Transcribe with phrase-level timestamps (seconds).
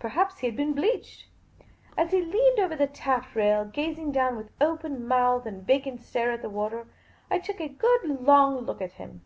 [0.00, 1.26] Perhaps he had been bleached.
[1.96, 6.32] As he leant over the taff rail, gazing down with open mouth and vacant stare
[6.32, 6.88] at the water,
[7.30, 9.22] I took a good, long look at him.